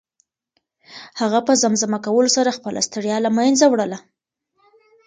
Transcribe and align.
هغه 1.21 1.39
په 1.47 1.53
زمزمه 1.61 1.99
کولو 2.05 2.29
سره 2.37 2.55
خپله 2.57 2.79
ستړیا 2.87 3.17
له 3.25 3.29
منځه 3.37 3.65
وړله. 3.67 3.99